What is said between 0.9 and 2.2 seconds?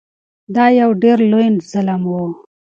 ډیر لوی ظلم و.